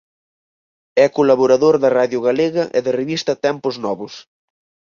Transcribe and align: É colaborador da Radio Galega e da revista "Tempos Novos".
É 1.05 1.05
colaborador 1.17 1.75
da 1.83 1.89
Radio 1.99 2.19
Galega 2.27 2.63
e 2.77 2.79
da 2.85 2.95
revista 3.01 3.39
"Tempos 3.45 3.75
Novos". 3.85 4.13